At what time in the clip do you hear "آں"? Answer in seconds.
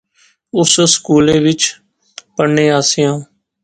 3.09-3.17